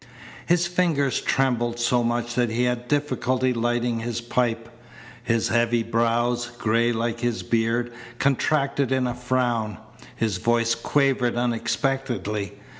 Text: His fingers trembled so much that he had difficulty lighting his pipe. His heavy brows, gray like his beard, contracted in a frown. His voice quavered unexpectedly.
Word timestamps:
His 0.47 0.65
fingers 0.65 1.21
trembled 1.21 1.77
so 1.77 2.03
much 2.03 2.33
that 2.33 2.49
he 2.49 2.63
had 2.63 2.87
difficulty 2.87 3.53
lighting 3.53 3.99
his 3.99 4.19
pipe. 4.19 4.67
His 5.23 5.49
heavy 5.49 5.83
brows, 5.83 6.47
gray 6.57 6.91
like 6.91 7.19
his 7.19 7.43
beard, 7.43 7.93
contracted 8.17 8.91
in 8.91 9.05
a 9.05 9.13
frown. 9.13 9.77
His 10.15 10.37
voice 10.37 10.73
quavered 10.73 11.35
unexpectedly. 11.35 12.53